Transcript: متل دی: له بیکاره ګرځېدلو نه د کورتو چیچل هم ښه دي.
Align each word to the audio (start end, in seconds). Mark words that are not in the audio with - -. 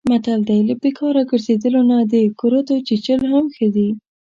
متل 0.09 0.39
دی: 0.49 0.59
له 0.67 0.73
بیکاره 0.81 1.21
ګرځېدلو 1.31 1.81
نه 1.89 1.97
د 2.11 2.13
کورتو 2.39 2.75
چیچل 2.87 3.19
هم 3.31 3.45
ښه 3.55 3.67
دي. 3.75 3.89